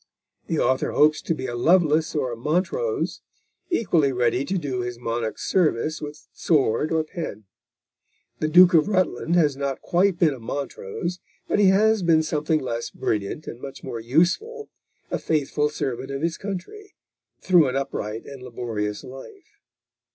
[0.47, 3.21] The author hopes to be a Lovelace or a Montrose,
[3.69, 7.43] equally ready to do his monarch service with sword or pen.
[8.39, 12.59] The Duke of Rutland has not quite been a Montrose, but he has been something
[12.61, 14.69] less brilliant and much more useful,
[15.11, 16.95] a faithful servant of his country,
[17.39, 19.51] through an upright and laborious life.